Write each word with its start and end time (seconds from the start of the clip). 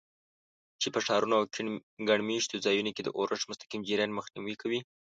چې 0.81 0.87
په 0.93 0.99
ښارونو 1.05 1.33
او 1.39 1.43
ګڼ 2.09 2.19
مېشتو 2.29 2.63
ځایونو 2.65 2.91
کې 2.95 3.01
د 3.03 3.09
اورښت 3.17 3.45
مستقیم 3.51 3.81
جریان 3.89 4.11
مخنیوی 4.17 4.55
کوي. 4.61 4.79